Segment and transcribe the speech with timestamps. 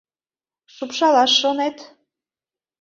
[0.75, 1.77] Шупшалаш шонет—